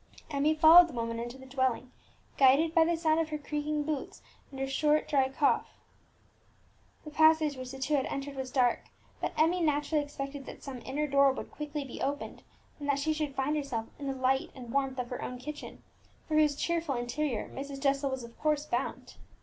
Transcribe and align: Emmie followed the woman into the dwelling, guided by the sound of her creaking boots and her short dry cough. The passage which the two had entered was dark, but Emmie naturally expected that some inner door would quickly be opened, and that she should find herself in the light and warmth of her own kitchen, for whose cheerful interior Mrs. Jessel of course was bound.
Emmie 0.31 0.55
followed 0.55 0.87
the 0.87 0.93
woman 0.93 1.19
into 1.19 1.37
the 1.37 1.45
dwelling, 1.45 1.91
guided 2.35 2.73
by 2.73 2.83
the 2.83 2.97
sound 2.97 3.19
of 3.19 3.29
her 3.29 3.37
creaking 3.37 3.83
boots 3.83 4.23
and 4.49 4.59
her 4.59 4.65
short 4.65 5.07
dry 5.07 5.29
cough. 5.29 5.75
The 7.05 7.11
passage 7.11 7.55
which 7.55 7.69
the 7.69 7.77
two 7.77 7.93
had 7.93 8.07
entered 8.07 8.35
was 8.35 8.49
dark, 8.49 8.85
but 9.19 9.31
Emmie 9.37 9.61
naturally 9.61 10.03
expected 10.03 10.47
that 10.47 10.63
some 10.63 10.79
inner 10.85 11.05
door 11.05 11.31
would 11.31 11.51
quickly 11.51 11.83
be 11.85 12.01
opened, 12.01 12.41
and 12.79 12.89
that 12.89 12.97
she 12.97 13.13
should 13.13 13.35
find 13.35 13.55
herself 13.55 13.89
in 13.99 14.07
the 14.07 14.15
light 14.15 14.49
and 14.55 14.73
warmth 14.73 14.97
of 14.97 15.11
her 15.11 15.21
own 15.21 15.37
kitchen, 15.37 15.83
for 16.27 16.33
whose 16.33 16.55
cheerful 16.55 16.95
interior 16.95 17.47
Mrs. 17.49 17.79
Jessel 17.79 18.11
of 18.11 18.39
course 18.39 18.61
was 18.61 18.65
bound. 18.71 19.17